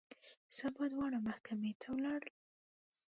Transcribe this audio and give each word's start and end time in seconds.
سبا 0.57 0.83
دواړه 0.93 1.17
محکمې 1.27 1.71
ته 1.81 1.87
ولاړل. 1.95 2.33